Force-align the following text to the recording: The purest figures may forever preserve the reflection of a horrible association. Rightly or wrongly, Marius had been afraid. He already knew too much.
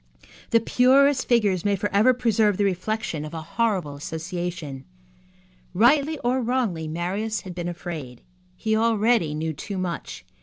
The 0.49 0.59
purest 0.59 1.27
figures 1.29 1.63
may 1.63 1.75
forever 1.75 2.11
preserve 2.11 2.57
the 2.57 2.63
reflection 2.63 3.23
of 3.23 3.35
a 3.35 3.43
horrible 3.43 3.93
association. 3.93 4.83
Rightly 5.75 6.17
or 6.23 6.41
wrongly, 6.41 6.87
Marius 6.87 7.41
had 7.41 7.53
been 7.53 7.67
afraid. 7.69 8.21
He 8.55 8.75
already 8.75 9.35
knew 9.35 9.53
too 9.53 9.77
much. 9.77 10.25